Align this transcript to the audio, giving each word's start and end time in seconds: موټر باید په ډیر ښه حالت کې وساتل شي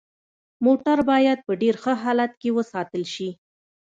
موټر 0.65 0.97
باید 1.11 1.39
په 1.45 1.53
ډیر 1.61 1.75
ښه 1.83 1.93
حالت 2.03 2.31
کې 2.41 2.49
وساتل 2.57 3.03
شي 3.13 3.29